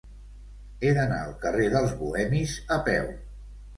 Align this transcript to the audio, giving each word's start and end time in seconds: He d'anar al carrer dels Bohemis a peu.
He 0.87 0.93
d'anar 0.99 1.19
al 1.25 1.35
carrer 1.45 1.67
dels 1.75 1.93
Bohemis 1.99 2.57
a 2.77 2.83
peu. 2.89 3.11